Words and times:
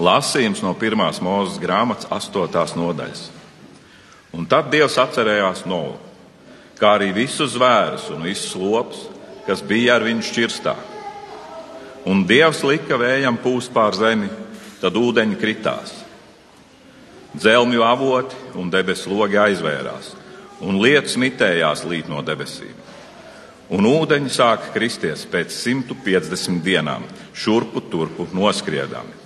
Lasījums 0.00 0.62
no 0.64 0.72
pirmās 0.78 1.20
mūzes 1.20 1.58
grāmatas, 1.60 2.08
astotās 2.08 2.72
nodaļas. 2.78 3.26
Un 4.32 4.46
tad 4.48 4.70
Dievs 4.72 4.96
atcerējās 4.96 5.66
Novu, 5.68 5.98
kā 6.80 6.94
arī 6.96 7.10
visus 7.12 7.52
zvērus 7.52 8.08
un 8.14 8.24
visus 8.24 8.54
lopus, 8.56 9.04
kas 9.44 9.60
bija 9.60 9.98
ar 9.98 10.06
viņu 10.06 10.24
šķirstā. 10.24 10.74
Un 12.08 12.24
Dievs 12.26 12.62
lika 12.64 12.96
vējam 12.96 13.36
pūst 13.42 13.72
pār 13.74 13.92
zemi, 13.98 14.30
tad 14.80 14.96
ūdeņi 14.96 15.38
kritās. 15.38 15.92
Dzelmju 17.36 17.84
avoti 17.84 18.58
un 18.60 18.72
debesu 18.72 19.12
logi 19.12 19.38
aizvērās, 19.40 20.14
un 20.64 20.80
lietus 20.80 21.18
mitējās 21.20 21.84
līt 21.88 22.08
no 22.08 22.24
debesīm. 22.24 22.80
Un 23.72 23.86
ūdeņi 23.88 24.32
sāka 24.32 24.72
kristies 24.74 25.24
pēc 25.28 25.52
150 25.52 26.64
dienām, 26.64 27.04
šurpu 27.32 27.84
turpu 27.92 28.26
noskriedami. 28.32 29.21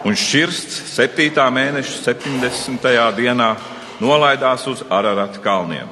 Un 0.00 0.14
šķirsts 0.16 0.94
7. 0.94 1.42
mēneša 1.52 1.98
70. 2.06 2.86
dienā 3.18 3.48
nolaidās 4.00 4.62
uz 4.70 4.80
Ararata 4.88 5.42
kalniem. 5.44 5.90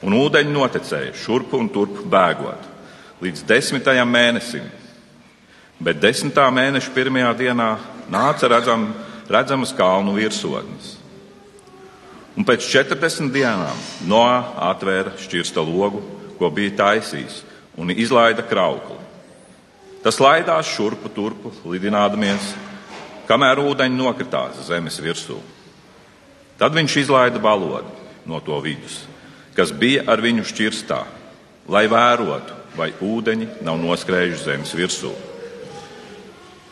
Un 0.00 0.16
ūdeņi 0.16 0.54
notekēja 0.54 1.12
šurp 1.20 1.52
un 1.58 1.68
turp 1.68 1.98
bēgot 2.08 2.64
līdz 3.20 3.44
desmitajam 3.44 4.08
mēnesim. 4.08 4.64
Bet 5.76 6.00
desmitā 6.00 6.46
mēneša 6.48 6.94
pirmajā 6.96 7.34
dienā 7.36 7.68
nāca 8.08 8.48
redzam, 8.48 8.88
redzamas 9.28 9.74
kalnu 9.76 10.16
virsotnes. 10.16 10.94
Un 12.32 12.48
pēc 12.48 12.64
40 12.64 13.28
dienām 13.34 13.84
Noā 14.08 14.40
atvēra 14.70 15.12
šķirsta 15.20 15.60
logu, 15.60 16.00
ko 16.40 16.48
bija 16.48 16.78
taisījis, 16.80 17.42
un 17.76 17.92
izlaida 17.92 18.40
kraukli. 18.40 18.96
Tas 20.00 20.16
laidās 20.16 20.68
šurpu 20.72 21.10
turpu, 21.12 21.52
lidinādamies, 21.68 22.54
kamēr 23.28 23.60
ūdeņi 23.60 23.98
nokritās 23.98 24.62
zemes 24.64 24.96
virsū. 25.02 25.36
Tad 26.60 26.72
viņš 26.76 26.96
izlaida 27.02 27.40
balodi 27.40 27.92
no 28.28 28.40
to 28.44 28.56
vidus, 28.64 29.02
kas 29.56 29.72
bija 29.72 30.06
ar 30.08 30.22
viņu 30.24 30.46
šķirstā, 30.48 31.00
lai 31.68 31.84
vērotu, 31.88 32.56
vai 32.76 32.92
ūdeņi 32.96 33.64
nav 33.66 33.76
noskrējuši 33.82 34.44
zemes 34.44 34.72
virsū. 34.76 35.12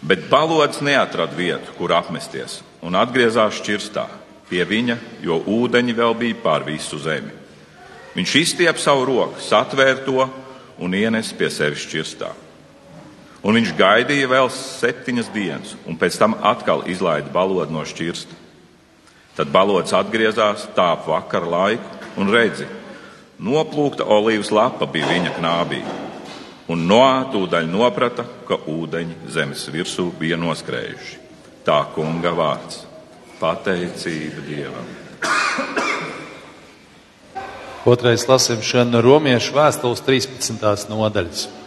Bet 0.08 0.28
balods 0.30 0.80
neatrada 0.80 1.34
vietu, 1.34 1.74
kur 1.76 1.92
apmesties, 1.96 2.62
un 2.80 2.96
atgriezās 2.96 3.58
šķirstā 3.60 4.06
pie 4.48 4.64
viņa, 4.64 4.96
jo 5.20 5.40
ūdeņi 5.42 5.96
vēl 5.98 6.14
bija 6.16 6.40
pār 6.42 6.64
visu 6.64 7.00
zemi. 7.02 7.34
Viņš 8.16 8.36
izstiep 8.40 8.78
savu 8.80 9.04
roku, 9.10 9.42
satvēra 9.42 10.00
to 10.06 10.28
un 10.80 10.94
ienes 10.94 11.34
pie 11.36 11.50
sevis 11.52 11.84
šķirstā. 11.84 12.30
Un 13.48 13.56
viņš 13.56 13.70
gaidīja 13.78 14.28
vēl 14.28 14.50
septiņas 14.52 15.30
dienas, 15.32 15.70
un 15.88 15.96
pēc 15.96 16.18
tam 16.20 16.34
atkal 16.44 16.82
izlaida 16.92 17.30
balodu 17.32 17.72
no 17.72 17.80
šķirsta. 17.88 18.34
Tad 19.38 19.48
balods 19.54 19.94
atgriezās 19.96 20.66
tāp 20.76 21.06
vakar 21.08 21.46
laiku 21.48 22.20
un 22.20 22.28
redzi, 22.34 22.66
noplūkta 23.40 24.04
olīvas 24.04 24.50
lapa 24.52 24.84
bija 24.90 25.08
viņa 25.08 25.32
knābī. 25.38 25.80
Un 26.68 26.84
noātūdaļ 26.90 27.70
noprata, 27.72 28.26
ka 28.44 28.58
ūdeņi 28.68 29.32
zemes 29.32 29.64
virsū 29.72 30.10
bija 30.18 30.36
noskrējuši. 30.36 31.16
Tā 31.64 31.78
kunga 31.94 32.34
vārds- 32.36 32.82
pateicība 33.40 34.44
Dievam. 34.44 34.88
Otrais 37.88 38.26
no 38.28 39.00
Romiešu 39.00 39.54
vēstules 39.56 40.04
13. 40.04 40.90
nodaļas. 40.90 41.57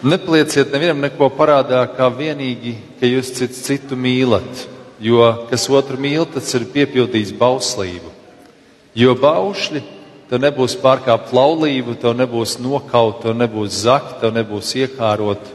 Neplieciet 0.00 0.70
nevienam 0.72 1.02
neko 1.04 1.26
parādā, 1.36 1.82
kā 1.92 2.06
vienīgi, 2.08 2.72
ka 2.96 3.04
jūs 3.04 3.34
cits 3.36 3.58
citu 3.66 3.98
mīlat, 4.00 4.62
jo 4.96 5.26
kas 5.50 5.66
otru 5.68 5.98
mīl, 6.00 6.24
tas 6.24 6.46
ir 6.56 6.64
piepildījis 6.72 7.34
bauslību. 7.36 8.08
Jo 8.96 9.12
baušļi 9.20 9.82
tev 10.30 10.40
nebūs 10.40 10.78
pārkāpt 10.80 11.34
laulību, 11.36 11.98
tev 12.00 12.14
nebūs 12.16 12.56
nokaut, 12.64 13.18
tev 13.26 13.36
nebūs 13.36 13.82
zakt, 13.82 14.22
tev 14.22 14.32
nebūs 14.38 14.70
iekārot. 14.80 15.50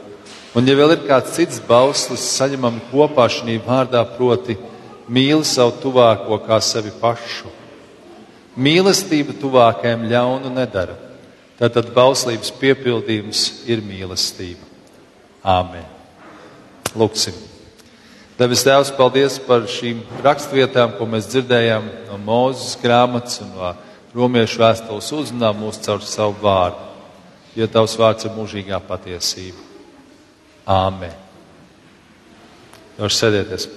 Un 0.54 0.70
ja 0.70 0.76
vēl 0.78 0.94
ir 0.94 1.02
kāds 1.08 1.34
cits 1.34 1.58
bauslis, 1.66 2.28
saņemam 2.38 2.78
kopā 2.92 3.26
šī 3.26 3.58
vārdā, 3.66 4.04
proti, 4.14 4.54
mīli 5.10 5.42
savu 5.42 5.74
tuvāko 5.82 6.38
kā 6.46 6.60
sevi 6.62 6.94
pašu. 7.02 7.50
Mīlestība 8.54 9.34
tuvākajam 9.42 10.06
ļaunu 10.06 10.54
nedara 10.54 11.05
Tātad 11.56 11.88
bauslības 11.96 12.50
piepildījums 12.60 13.42
ir 13.70 13.80
mīlestība. 13.80 14.60
Āmen. 15.46 15.86
Lūksim. 16.96 17.36
Devis 18.36 18.64
Tēvs, 18.66 18.90
paldies 18.98 19.38
par 19.40 19.64
šīm 19.70 20.02
rakstvietām, 20.24 20.98
ko 20.98 21.06
mēs 21.08 21.30
dzirdējām 21.32 21.86
no 22.10 22.18
Mūzes 22.20 22.74
grāmatas 22.82 23.40
un 23.40 23.54
no 23.56 23.70
romiešu 24.16 24.60
vēstules 24.60 25.08
uzrunām 25.16 25.56
mūs 25.62 25.80
caur 25.84 26.04
savu 26.04 26.36
vārdu, 26.42 26.82
jo 27.56 27.68
Tavs 27.72 27.96
vārds 27.96 28.28
ir 28.28 28.34
mūžīgā 28.36 28.80
patiesība. 28.84 29.64
Āmen. 30.68 31.14
Jūs 32.98 33.22
sēdieties. 33.22 33.68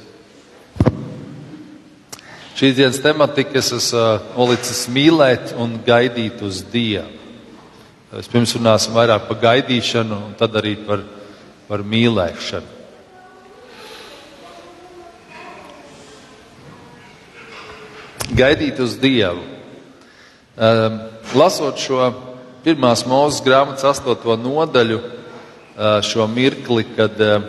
Šīs 2.59 2.75
dienas 2.75 2.99
tematika 2.99 3.61
es 3.61 3.71
esmu 3.77 4.03
nolicis 4.35 4.83
mīlēt 4.91 5.53
un 5.55 5.77
gaidīt 5.87 6.43
uz 6.43 6.59
Dievu. 6.67 7.18
Vispirms 8.09 8.55
runāsim 8.57 8.95
vairāk 8.97 9.27
par 9.27 9.37
gaidīšanu, 9.37 10.15
un 10.17 10.31
tad 10.33 10.55
arī 10.57 10.71
par, 10.81 11.03
par 11.67 11.83
mīlēšanu. 11.85 12.77
Gaidīt 18.39 18.81
uz 18.81 18.95
Dievu. 18.97 19.43
Um, 20.57 20.97
lasot 21.37 21.77
šo 21.77 22.07
pirmās 22.65 23.03
mūzes 23.05 23.43
grāmatas 23.45 23.85
astoto 23.91 24.33
nodaļu, 24.41 24.97
uh, 24.97 25.99
šo 26.01 26.25
mirkli, 26.33 26.87
kad 26.97 27.21
uh, 27.21 27.45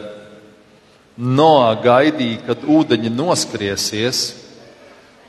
Noā 1.21 1.72
gaidīja, 1.84 2.42
kad 2.47 2.69
ūdeņi 2.69 3.10
noskriesies, 3.12 4.21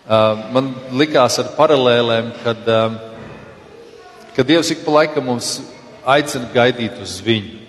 uh, 0.08 0.44
man 0.52 0.74
likās 0.96 1.40
ar 1.40 1.50
paralēlēm, 1.56 2.30
kad 2.44 2.68
uh, 2.68 3.11
ka 4.36 4.44
Dievs 4.48 4.72
ik 4.72 4.86
pa 4.86 5.02
laikam 5.02 5.26
mums 5.28 5.60
aicina 6.08 6.48
gaidīt 6.54 7.00
uz 7.02 7.20
viņu. 7.24 7.60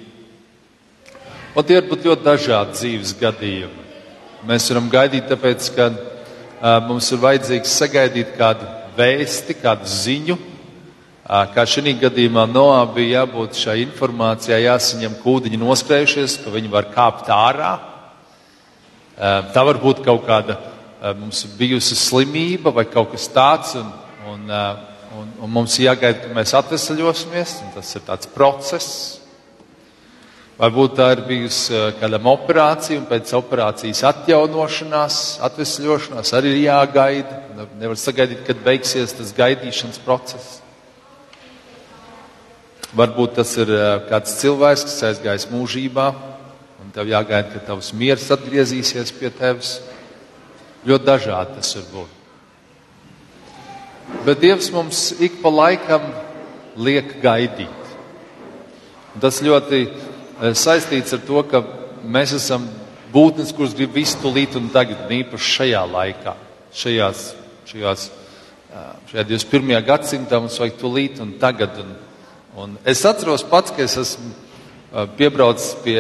Un 1.53 1.67
tie 1.69 1.77
var 1.77 1.89
būt 1.91 2.07
ļoti 2.09 2.25
dažādi 2.25 2.79
dzīves 2.79 3.13
gadījumi. 3.21 3.83
Mēs 4.49 4.71
varam 4.71 4.89
gaidīt, 4.91 5.27
tāpēc, 5.29 5.67
ka 5.77 5.91
uh, 5.93 6.79
mums 6.87 7.11
ir 7.13 7.21
vajadzīgs 7.23 7.75
sagaidīt 7.83 8.33
kādu 8.39 8.67
vēsti, 8.97 9.59
kādu 9.61 9.91
ziņu. 9.91 10.39
Uh, 11.23 11.45
kā 11.53 11.67
šī 11.69 11.93
gadījumā 12.01 12.47
Noā 12.51 12.81
bija 12.95 13.21
jābūt 13.21 13.61
šai 13.61 13.77
informācijai, 13.85 14.65
jāsaņem 14.65 15.19
kūdiņi 15.23 15.61
noskrējušies, 15.61 16.39
ka 16.43 16.55
viņi 16.55 16.73
var 16.73 16.89
kāpt 16.95 17.29
ārā. 17.31 17.75
Uh, 19.13 19.53
tā 19.53 19.67
var 19.69 19.79
būt 19.83 20.01
kaut 20.07 20.25
kāda 20.27 20.57
mums 21.19 21.43
bijusi 21.59 21.97
slimība 21.99 22.71
vai 22.75 22.85
kaut 22.87 23.11
kas 23.13 23.29
tāds. 23.35 23.75
Un, 23.79 23.93
un, 24.31 24.51
Un, 25.13 25.29
un 25.45 25.51
mums 25.53 25.75
jāgaida, 25.77 26.23
ka 26.25 26.37
mēs 26.37 26.55
atvesaļosimies, 26.57 27.59
un 27.67 27.75
tas 27.75 27.91
ir 27.99 28.05
tāds 28.07 28.31
process. 28.33 29.19
Varbūt 30.57 30.95
tā 30.97 31.09
ir 31.17 31.23
bijusi 31.27 31.75
eh, 31.77 31.91
kādam 32.01 32.29
operācija, 32.33 33.01
un 33.01 33.09
pēc 33.11 33.33
operācijas 33.37 34.03
atjaunošanās, 34.13 35.19
atvesļošanās 35.49 36.33
arī 36.39 36.55
ir 36.55 36.61
jāgaida. 36.69 37.41
Nevar 37.81 38.01
sagaidīt, 38.01 38.45
kad 38.47 38.63
beigsies 38.65 39.13
tas 39.19 39.35
gaidīšanas 39.37 40.01
process. 40.07 40.61
Varbūt 42.97 43.37
tas 43.41 43.53
ir 43.61 43.75
eh, 43.75 43.93
kāds 44.09 44.39
cilvēks, 44.41 44.87
kas 44.89 45.07
aizgājis 45.11 45.49
mūžībā, 45.53 46.09
un 46.81 46.97
tev 46.97 47.13
jāgaida, 47.13 47.53
ka 47.53 47.67
tavs 47.73 47.93
miers 47.97 48.31
atgriezīsies 48.33 49.13
pie 49.19 49.33
tevis. 49.35 49.77
Ļoti 50.89 51.09
dažādi 51.11 51.61
tas 51.61 51.77
var 51.81 51.89
būt. 51.93 52.22
Bet 54.27 54.43
Dievs 54.43 54.71
mums 54.71 55.11
ik 55.19 55.41
pa 55.43 55.51
laikam 55.51 56.05
liek 56.79 57.17
gaidīt. 57.23 57.79
Tas 59.21 59.43
ļoti 59.45 59.81
eh, 59.83 60.53
saistīts 60.57 61.17
ar 61.17 61.23
to, 61.27 61.43
ka 61.51 61.63
mēs 62.03 62.37
esam 62.39 62.69
būtnes, 63.13 63.53
kuras 63.57 63.75
grib 63.77 63.93
visu 63.97 64.21
tūlīt 64.23 64.57
un 64.57 64.71
tagad, 64.73 65.05
un 65.05 65.17
īpaši 65.19 65.51
šajā 65.59 65.83
laikā, 65.91 66.37
šajās, 66.83 67.25
šajās, 67.69 68.07
eh, 68.73 68.87
šajā 69.11 69.27
21. 69.29 69.83
gadsimtā 69.89 70.41
mums 70.41 70.61
vajag 70.63 70.79
tūlīt 70.81 71.21
un 71.25 71.35
tagad. 71.43 71.83
Un, 71.83 71.93
un 72.63 72.79
es 72.89 73.05
atceros 73.09 73.45
pats, 73.49 73.75
ka 73.75 73.85
es 73.85 73.99
esmu 74.01 74.31
eh, 74.33 75.11
piebraucis 75.19 75.75
pie 75.85 75.99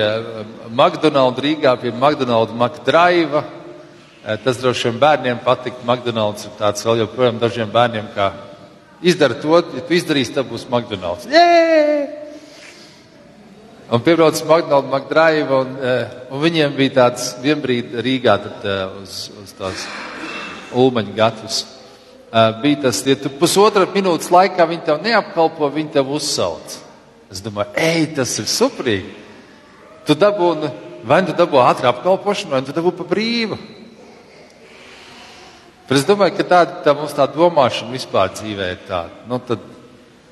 McDonald's 0.71 1.43
Rīgā, 1.45 1.77
pie 1.83 1.93
McDonald's 1.93 2.57
McDrive 2.57 3.45
tas 4.23 4.61
droši 4.61 4.91
vien 4.91 4.99
bērniem 5.03 5.43
patīk. 5.45 5.81
McDonald's 5.85 6.47
ir 6.47 6.57
tāds 6.59 6.85
vēl 6.87 7.03
joprojām 7.03 7.41
dažiem 7.43 7.71
bērniem, 7.73 8.11
kā 8.15 8.33
izdara 9.03 9.35
to, 9.43 9.59
ja 9.59 9.83
tu 9.87 9.97
izdarīsi, 9.97 10.35
tad 10.37 10.49
būs 10.51 10.69
McDonald's. 10.71 11.27
Jē! 11.31 12.23
Un 13.93 14.01
piebrauc 14.01 14.39
McDonald's, 14.47 14.89
McDrive, 14.89 15.53
un, 15.53 15.77
eh, 15.83 16.07
un 16.31 16.41
viņiem 16.41 16.77
bija 16.77 16.95
tāds 17.03 17.35
vienbrīd 17.43 17.93
Rīgā 18.01 18.39
tad, 18.41 18.65
eh, 18.65 19.03
uz, 19.03 19.31
uz 19.43 19.53
tās 19.59 19.85
ulmaņa 20.73 21.15
gatavas. 21.15 21.67
Eh, 22.33 22.63
bija 22.63 22.83
tas, 22.83 23.03
ja 23.07 23.17
tu 23.17 23.29
pusotra 23.29 23.85
minūtes 23.85 24.31
laikā 24.33 24.65
viņi 24.65 24.85
tev 24.87 25.03
neapkalpo, 25.03 25.69
viņi 25.69 25.93
tev 25.93 26.09
uzsauc. 26.09 26.79
Es 27.31 27.43
domāju, 27.43 27.69
ej, 27.77 28.15
tas 28.17 28.39
ir 28.39 28.49
superīgi. 28.49 29.13
Tu 30.07 30.15
dabūni, 30.15 30.73
vai 31.05 31.21
nu 31.23 31.35
dabū 31.37 31.61
ātri 31.61 31.89
apkalpošanu, 31.91 32.51
vai 32.51 32.61
nu 32.61 32.73
dabū 32.73 32.97
pa 32.97 33.05
brīvu. 33.05 33.59
Bet 35.93 35.99
es 36.01 36.07
domāju, 36.09 36.33
ka 36.39 36.45
tāda 36.49 36.77
tā 36.81 36.93
mums 36.97 37.13
tā 37.13 37.27
domāšana 37.29 37.93
vispār 37.93 38.31
dzīvē 38.33 38.67
ir 38.73 38.79
tāda. 38.89 39.27
Nu, 39.29 39.37
tad, 39.45 39.61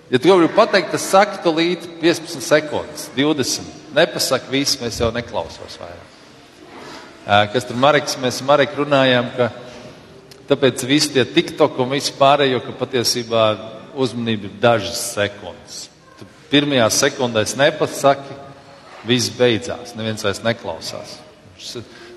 ja 0.09 0.17
tu 0.17 0.31
gribi 0.31 0.49
pateikt, 0.57 0.89
tas 0.95 1.05
saka 1.05 1.37
tu 1.45 1.53
līdz 1.53 1.99
15 2.01 2.41
sekundes, 2.47 3.11
20. 3.13 3.67
Nepasaka 3.93 4.49
viss, 4.49 4.79
mēs 4.81 5.03
jau 5.03 5.11
neklausos 5.13 5.77
vairāk. 5.83 7.45
Kas 7.53 7.69
tur 7.69 7.77
Mareks, 7.77 8.17
mēs 8.25 8.41
Marek 8.49 8.73
runājām, 8.79 9.29
ka 9.37 9.51
tāpēc 10.49 10.87
visi 10.89 11.13
tie 11.19 11.27
TikTok 11.29 11.77
un 11.85 11.93
viss 11.93 12.17
pārējo, 12.17 12.65
ka 12.65 12.79
patiesībā 12.81 13.45
uzmanība 14.01 14.49
ir 14.49 14.57
dažas 14.65 15.05
sekundes. 15.13 15.83
Tu 16.17 16.33
pirmajā 16.57 16.89
sekundēs 17.03 17.59
nepasaki, 17.61 18.41
viss 19.05 19.29
beidzās, 19.37 19.93
neviens 19.93 20.25
vairs 20.25 20.41
neklausās. 20.41 21.19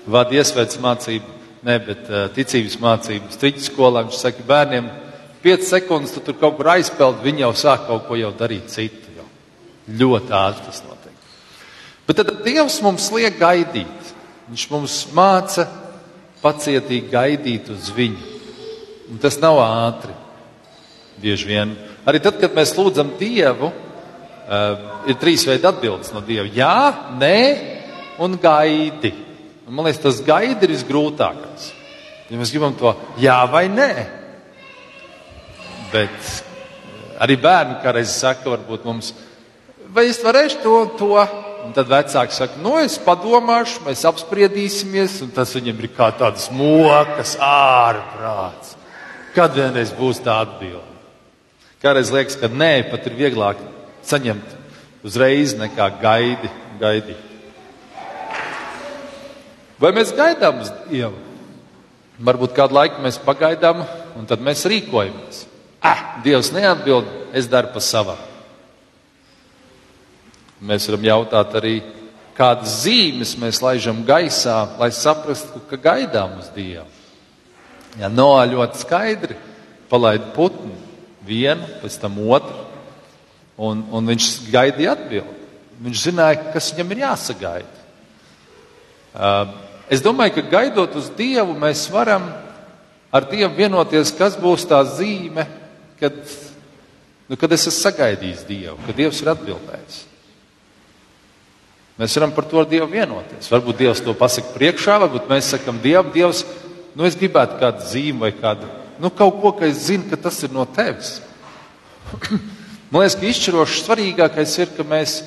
Vada 0.08 0.40
iesvēts 0.40 0.80
mācību 0.80 1.43
ne, 1.64 1.78
bet 1.82 2.10
ticības 2.36 2.76
mācības 2.82 3.38
striķu 3.38 3.64
skolā. 3.64 4.04
Viņš 4.06 4.20
saka, 4.20 4.44
bērniem 4.48 4.90
5 5.44 5.68
sekundes, 5.68 6.14
tu 6.14 6.22
tur 6.24 6.38
kaut 6.40 6.58
kur 6.58 6.70
aizpeld, 6.72 7.22
viņi 7.24 7.44
jau 7.44 7.52
sāk 7.64 7.86
kaut 7.88 8.06
ko 8.08 8.16
jau 8.16 8.32
darīt 8.36 8.70
citu. 8.72 9.12
Jau. 9.16 9.26
Ļoti 10.00 10.36
ātri 10.40 10.66
tas 10.68 10.82
notiek. 10.86 11.30
Bet 12.08 12.20
tad 12.20 12.30
Dievs 12.44 12.78
mums 12.84 13.10
liek 13.12 13.36
gaidīt. 13.40 14.12
Viņš 14.48 14.64
mums 14.72 14.98
māca 15.16 15.66
pacietīgi 16.44 17.12
gaidīt 17.12 17.70
uz 17.72 17.88
viņu. 17.96 18.32
Un 19.12 19.20
tas 19.20 19.36
nav 19.40 19.60
ātri. 19.64 20.16
Bieži 21.20 21.48
vien. 21.48 21.76
Arī 22.08 22.20
tad, 22.20 22.36
kad 22.40 22.56
mēs 22.56 22.72
lūdzam 22.76 23.14
Dievu, 23.20 23.68
uh, 23.68 24.88
ir 25.08 25.20
trīs 25.20 25.44
veidi 25.48 25.68
atbildes 25.68 26.12
no 26.12 26.24
Dieva. 26.24 26.48
Jā, 26.52 26.76
nē 27.20 27.38
un 28.24 28.36
gaidi. 28.40 29.12
Un, 29.64 29.72
man 29.72 29.86
liekas, 29.86 30.02
tas 30.02 30.20
gaida 30.24 30.66
ir 30.66 30.74
visgrūtākais. 30.74 31.70
Ja 32.28 32.40
mēs 32.40 32.52
gribam 32.52 32.74
to 32.76 32.92
jā 33.20 33.36
vai 33.52 33.66
nē. 33.72 33.90
Bet 35.92 36.12
eh, 36.12 37.14
arī 37.24 37.38
bērni 37.40 37.78
kādreiz 37.84 38.12
saka, 38.12 38.50
varbūt 38.52 38.84
mums, 38.88 39.12
vai 39.94 40.08
es 40.10 40.20
varēšu 40.24 40.62
to, 40.64 40.78
to. 41.00 41.26
Un 41.64 41.72
tad 41.72 41.88
vecāki 41.88 42.36
saka, 42.36 42.58
no 42.60 42.74
es 42.76 42.98
padomāšu, 43.00 43.86
mēs 43.86 44.02
apspriedīsimies, 44.04 45.14
un 45.24 45.30
tas 45.32 45.54
viņam 45.56 45.78
ir 45.80 45.88
kā 45.96 46.10
tāds 46.12 46.50
mokas 46.52 47.38
ārprāts. 47.40 48.74
Kad 49.32 49.56
vienreiz 49.56 49.94
būs 49.96 50.20
tā 50.26 50.42
atbilde? 50.44 50.84
Kādreiz 51.80 52.12
liekas, 52.12 52.36
ka 52.36 52.52
nē, 52.52 52.90
pat 52.90 53.08
ir 53.08 53.16
vieglāk 53.16 53.64
saņemt 54.04 54.52
uzreiz 55.08 55.56
nekā 55.56 55.88
gaidi, 56.04 56.52
gaidīt. 56.80 57.33
Vai 59.84 59.90
mēs 59.92 60.14
gaidām 60.16 60.62
uz 60.64 60.70
Dievu? 60.88 61.18
Varbūt 62.24 62.54
kādu 62.56 62.78
laiku 62.78 63.02
mēs 63.04 63.18
pagaidām, 63.20 63.82
un 64.16 64.28
tad 64.28 64.40
mēs 64.40 64.62
rīkojamies. 64.70 65.42
Ah, 65.84 66.22
Dievs 66.24 66.54
neatbild, 66.54 67.08
es 67.36 67.50
daru 67.52 67.68
pa 67.74 67.82
savam. 67.84 68.20
Mēs 70.64 70.86
varam 70.88 71.04
jautāt 71.04 71.56
arī, 71.60 71.74
kādas 72.38 72.78
zīmes 72.86 73.34
mēs 73.42 73.60
laižam 73.60 74.00
gaisā, 74.08 74.56
lai 74.80 74.88
saprastu, 74.94 75.60
ka 75.68 75.76
gaidām 75.76 76.38
uz 76.40 76.48
Dievu. 76.54 76.88
Ja 78.00 78.08
Noā 78.08 78.46
ļoti 78.54 78.80
skaidri 78.80 79.36
palaida 79.90 80.32
putnu, 80.34 80.72
vienu, 81.28 81.68
pēc 81.82 81.98
tam 82.00 82.16
otru, 82.24 82.64
un, 83.60 83.84
un 83.92 84.08
viņš 84.14 84.30
gaidīja 84.54 84.96
atbildi. 84.96 85.42
Viņš 85.84 86.06
zināja, 86.08 86.40
kas 86.54 86.72
viņam 86.72 86.94
ir 86.94 87.04
jāsagaida. 87.04 87.84
Uh, 89.14 89.52
Es 89.92 90.00
domāju, 90.04 90.38
ka 90.38 90.48
gaidot 90.56 90.96
uz 90.96 91.10
Dievu, 91.12 91.56
mēs 91.60 91.84
varam 91.92 92.30
ar 93.12 93.26
Dievu 93.28 93.52
vienoties, 93.58 94.14
kas 94.16 94.38
būs 94.40 94.64
tā 94.70 94.80
zīme, 94.88 95.44
kad, 96.00 96.16
nu, 97.28 97.36
kad 97.36 97.52
es 97.52 97.66
esmu 97.68 97.76
sagaidījis 97.82 98.46
Dievu, 98.48 98.78
kad 98.86 98.96
Dievs 98.98 99.20
ir 99.22 99.30
atbildējis. 99.34 100.00
Mēs 102.00 102.16
varam 102.18 102.32
par 102.34 102.48
to 102.50 102.58
ar 102.58 102.66
Dievu 102.66 102.88
vienoties. 102.90 103.50
Varbūt 103.52 103.84
Dievs 103.84 104.02
to 104.02 104.16
pasaka 104.18 104.50
priekšā, 104.56 104.96
varbūt 105.04 105.28
mēs 105.30 105.52
sakam 105.54 105.78
Dievam, 105.82 106.10
Dievs, 106.16 106.42
nu 106.98 107.06
es 107.06 107.18
gribētu 107.18 107.60
kādu 107.60 107.86
zīmi 107.92 108.24
vai 108.24 108.32
kādu, 108.34 108.66
nu 108.98 109.12
kaut 109.14 109.38
ko, 109.42 109.52
ka 109.60 109.68
es 109.68 109.84
zinu, 109.90 110.08
ka 110.10 110.18
tas 110.26 110.40
ir 110.42 110.54
no 110.54 110.64
tevis. 110.66 111.18
Man 112.90 113.02
liekas, 113.02 113.18
ka 113.20 113.28
izšķiroši 113.28 113.84
svarīgākais 113.84 114.58
ir, 114.62 114.74
ka 114.74 114.86
mēs 114.86 115.20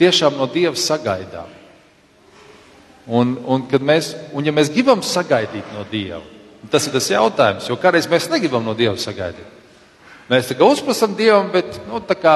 tiešām 0.00 0.36
no 0.40 0.50
Dieva 0.50 0.76
sagaidām. 0.78 1.53
Un, 3.04 3.34
un, 3.44 3.66
mēs, 3.84 4.14
un 4.32 4.46
ja 4.46 4.52
mēs 4.54 4.70
gribam 4.72 5.02
sagaidīt 5.04 5.74
no 5.74 5.82
Dieva, 5.90 6.22
tas 6.72 6.86
ir 6.88 6.94
tas 6.94 7.10
jautājums, 7.12 7.66
jo 7.68 7.76
kādreiz 7.76 8.08
mēs 8.08 8.30
negribam 8.32 8.64
no 8.64 8.72
Dieva 8.76 8.96
sagaidīt. 9.00 9.50
Mēs 10.30 10.48
tā 10.48 10.56
kā 10.56 10.64
uzprasām 10.64 11.12
Dievam, 11.18 11.50
bet, 11.52 11.82
nu, 11.84 12.00
tā 12.00 12.16
kā, 12.16 12.34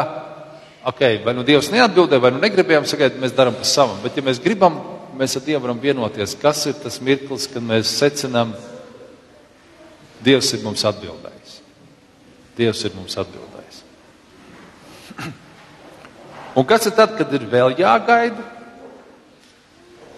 ok, 0.91 1.00
vai 1.25 1.32
nu 1.32 1.44
Dievs 1.47 1.70
neatbildēja, 1.73 2.20
vai 2.20 2.35
nu 2.35 2.43
negribējām 2.43 2.85
sagaidīt, 2.88 3.20
mēs 3.23 3.32
darām 3.37 3.56
pa 3.56 3.65
savam. 3.65 3.97
Bet, 4.03 4.19
ja 4.19 4.26
mēs 4.26 4.43
gribam, 4.44 4.76
mēs 5.17 5.38
ar 5.41 5.47
Dievu 5.47 5.62
varam 5.65 5.81
vienoties, 5.81 6.37
kas 6.43 6.67
ir 6.69 6.76
tas 6.82 7.00
mirklis, 7.00 7.49
kad 7.49 7.65
mēs 7.65 7.94
secinām, 7.97 8.53
Dievs 10.20 10.53
ir 10.53 10.65
mums 10.65 10.82
atbildējis. 10.85 11.59
Dievs 12.59 12.85
ir 12.85 12.94
mums 12.99 13.15
atbildējis. 13.23 13.76
Un 16.59 16.67
kas 16.69 16.88
ir 16.91 16.97
tad, 16.99 17.15
kad 17.17 17.32
ir 17.38 17.44
vēl 17.49 17.76
jāgaida? 17.79 18.57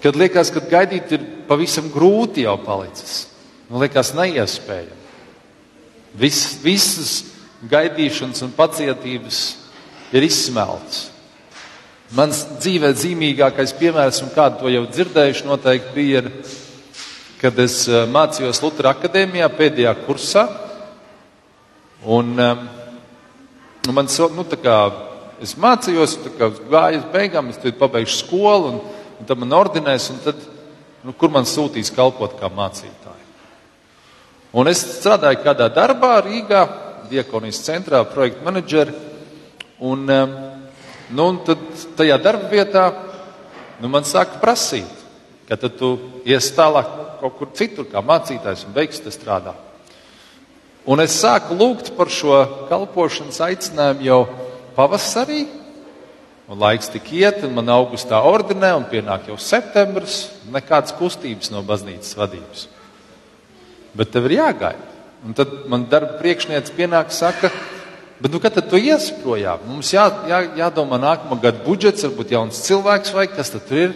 Kad 0.02 0.16
liekas, 0.16 0.52
ka 0.54 0.62
gaidīt 0.64 1.12
ir 1.16 1.26
pavisam 1.48 1.90
grūti 1.92 2.46
jau 2.46 2.56
palicis. 2.64 3.26
Nu, 3.70 3.78
liekas, 3.82 4.14
neiespējami. 4.18 4.98
Vis, 6.18 6.40
visas 6.64 7.12
gaidīšanas 7.70 8.42
un 8.46 8.54
pacietības 8.56 9.40
ir 10.16 10.26
izsmelts. 10.26 11.04
Mans 12.16 12.42
dzīvē 12.58 12.90
zīmīgākais 12.98 13.76
piemērs, 13.78 14.18
un 14.24 14.32
kādu 14.34 14.64
to 14.64 14.72
jau 14.72 14.82
dzirdējuši, 14.90 15.46
noteikti 15.46 15.94
bija, 15.94 16.22
kad 17.38 17.58
es 17.62 17.84
eh, 17.86 18.02
mācījos 18.10 18.58
Lutera 18.64 18.96
akadēmijā 18.96 19.46
pēdējā 19.54 19.92
kursā. 20.08 20.48
Un, 22.00 22.32
um, 22.34 22.64
man, 23.94 24.10
nu, 24.34 24.46
kā, 24.64 24.78
es 25.44 25.54
mācījos, 25.60 26.16
kā, 26.38 26.50
gāju 26.72 27.04
uz 27.04 27.06
beigām, 27.12 27.52
es 27.52 27.78
pabeigšu 27.78 28.24
skolu. 28.24 28.72
Un, 28.72 28.99
un 29.20 29.28
tad 29.28 29.38
man 29.38 29.52
ordinēs, 29.52 30.08
un 30.14 30.20
tad, 30.24 30.40
nu, 31.04 31.12
kur 31.12 31.32
man 31.32 31.48
sūtīs 31.48 31.92
kalpot 31.94 32.38
kā 32.40 32.48
mācītāju. 32.52 33.26
Un 34.56 34.66
es 34.66 34.80
strādāju 34.96 35.44
kādā 35.44 35.68
darbā 35.70 36.16
Rīgā, 36.24 36.64
Diekonijas 37.10 37.60
centrā, 37.66 38.00
projekta 38.08 38.46
menedžeri, 38.46 38.94
un, 39.86 40.06
nu, 40.08 41.26
un 41.26 41.38
tad 41.46 41.62
tajā 41.98 42.18
darba 42.22 42.50
vietā 42.50 42.84
nu, 43.80 43.90
man 43.92 44.06
sāka 44.06 44.40
prasīt, 44.42 44.90
ka 45.48 45.58
tad 45.58 45.76
tu 45.78 45.96
ies 46.28 46.50
tālāk 46.56 46.90
kaut 47.20 47.36
kur 47.38 47.50
citur 47.56 47.88
kā 47.90 48.02
mācītājs 48.04 48.64
un 48.66 48.74
beigsi 48.74 49.04
te 49.04 49.12
strādāt. 49.12 49.58
Un 50.88 51.02
es 51.04 51.18
sāku 51.20 51.54
lūgt 51.58 51.92
par 51.96 52.08
šo 52.08 52.38
kalpošanas 52.70 53.42
aicinājumu 53.44 54.06
jau 54.06 54.20
pavasarī, 54.76 55.44
Un 56.50 56.58
laiks 56.58 56.90
tik 56.90 57.12
iet, 57.14 57.44
un 57.46 57.52
man 57.54 57.68
augustā 57.70 58.18
ordinē, 58.26 58.72
un 58.74 58.86
pienāk 58.90 59.28
jau 59.30 59.36
septembris, 59.38 60.24
nekādas 60.50 60.96
kustības 60.98 61.52
no 61.54 61.62
baznīcas 61.62 62.16
vadības. 62.18 62.64
Bet 63.94 64.10
tev 64.10 64.26
ir 64.26 64.40
jāgaida. 64.40 64.88
Un 65.22 65.36
tad 65.36 65.52
man 65.70 65.84
darba 65.90 66.16
priekšniece 66.18 66.72
pienāk, 66.74 67.12
saka, 67.14 67.52
bet 68.18 68.34
nu, 68.34 68.40
kad 68.42 68.56
tad 68.56 68.66
tu 68.70 68.80
iesi 68.80 69.14
projām? 69.22 69.62
Mums 69.68 69.92
jā, 69.94 70.08
jā, 70.26 70.40
jādomā 70.58 70.98
nākamā 70.98 71.38
gada 71.44 71.62
budžets, 71.62 72.02
varbūt 72.08 72.34
jauns 72.34 72.62
cilvēks 72.66 73.14
vai 73.14 73.28
kas 73.30 73.52
tad 73.54 73.68
tur 73.68 73.84
ir. 73.84 73.94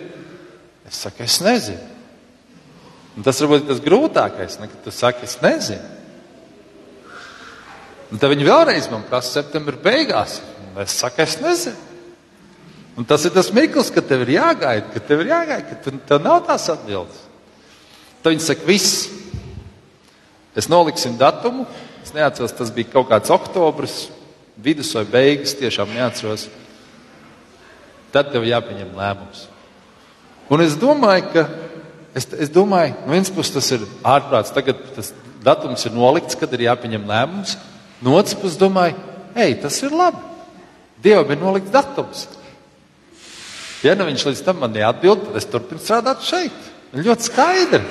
Es 0.87 1.01
saku, 1.03 1.25
es 1.25 1.41
nezinu. 1.43 1.91
Un 3.17 3.27
tas 3.27 3.41
varbūt 3.43 3.65
ir 3.65 3.71
tas 3.73 3.83
grūtākais, 3.83 4.61
ne, 4.61 4.69
kad 4.71 4.85
tu 4.85 4.93
saki, 4.95 5.27
es 5.27 5.35
nezinu. 5.43 5.91
Un 8.13 8.23
tad 8.23 8.31
viņi 8.31 8.47
vēlreiz 8.47 8.87
man 8.93 9.03
prasa 9.11 9.41
septembra 9.41 9.81
beigās. 9.81 10.39
Un 10.69 10.85
es 10.85 10.95
saku, 11.03 11.25
es 11.25 11.41
nezinu. 11.43 11.94
Un 12.95 13.07
tas 13.07 13.25
ir 13.27 13.33
tas 13.35 13.51
mirklis, 13.55 13.91
kad 13.91 14.07
tev 14.07 14.23
ir 14.23 14.37
jāgaida, 14.37 14.87
ka 14.95 15.03
tev 15.03 15.25
ir 15.25 15.33
jāgaida, 15.33 15.65
ka 15.67 15.95
tev, 16.07 16.21
nav 16.23 16.45
tās 16.47 16.69
atbildes. 16.71 17.25
Tad 18.23 18.33
viņi 18.33 18.45
saka, 18.45 18.67
viss. 18.69 19.09
Es 20.55 20.71
noliksim 20.71 21.17
datumu. 21.19 21.67
Es 22.05 22.13
neatceros, 22.15 22.55
tas 22.55 22.71
bija 22.71 22.93
kaut 22.93 23.09
kāds 23.11 23.33
oktobris, 23.33 24.05
vidus 24.61 24.93
vai 24.95 25.05
beigas, 25.09 25.57
tiešām 25.59 25.91
neatceros. 25.97 26.49
tad 28.15 28.31
tev 28.31 28.45
jāpieņem 28.47 28.93
lēmums. 28.95 29.49
Un 30.53 30.61
es 30.63 30.77
domāju, 30.79 31.25
ka 31.33 31.43
es, 32.15 32.29
es 32.47 32.53
domāju, 32.53 32.95
no 33.03 33.17
vienas 33.17 33.33
puses 33.35 33.57
tas 33.57 33.73
ir 33.75 33.87
ārprāts, 34.07 34.53
tagad 34.55 34.79
tas 34.95 35.11
datums 35.43 35.83
ir 35.89 35.97
nolikts, 35.97 36.39
kad 36.39 36.53
ir 36.55 36.69
jāpieņem 36.69 37.09
lēmums. 37.09 37.57
No 38.05 38.15
otras 38.21 38.37
puses, 38.39 38.61
domāju, 38.61 38.95
hei, 39.35 39.57
tas 39.59 39.81
ir 39.83 39.97
labi. 39.97 40.23
Dievam 41.03 41.33
ir 41.35 41.41
nolikts 41.41 41.75
datums. 41.75 42.29
Ja 43.85 43.93
nu 43.99 44.07
viņš 44.09 44.23
līdz 44.31 44.43
tam 44.47 44.63
man 44.63 44.73
neatbild, 44.73 45.27
tad 45.27 45.37
es 45.37 45.49
turpinu 45.53 45.83
strādāt 45.83 46.25
šeit. 46.25 46.69
Ļoti 46.95 47.27
skaidri. 47.27 47.83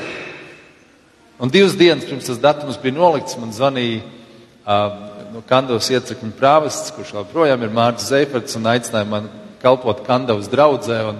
Un 1.43 1.51
divas 1.53 1.75
dienas 1.77 2.07
pirms 2.07 2.29
tas 2.29 2.39
datums 2.41 2.79
bija 2.81 2.95
nolikts, 2.95 3.37
man 3.37 3.51
zvanīja 3.53 3.99
uh, 4.01 4.95
no 5.33 5.41
Kandavas 5.45 5.89
iecekļu 5.91 6.31
prāvests, 6.39 6.93
kurš 6.95 7.13
joprojām 7.17 7.65
ir 7.65 7.73
Mārcis 7.73 8.09
Zeiferts, 8.13 8.57
un 8.57 8.69
aicināja 8.71 9.09
man 9.09 9.27
kalpot 9.61 10.01
Kandavas 10.07 10.49
draudzē. 10.49 11.01
Un, 11.11 11.19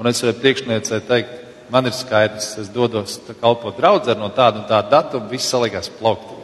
un 0.00 0.10
es 0.10 0.20
varēju 0.24 0.40
priekšniecei 0.42 1.00
teikt, 1.08 1.38
man 1.72 1.88
ir 1.88 1.96
skaidrs, 1.96 2.54
es 2.60 2.68
dodos 2.74 3.20
kalpot 3.40 3.78
draudzē 3.78 4.18
no 4.18 4.28
tāda 4.34 4.60
un 4.60 4.68
tāda 4.68 4.98
datuma, 4.98 5.30
viss 5.32 5.48
salikās 5.52 5.92
plaukt. 6.00 6.39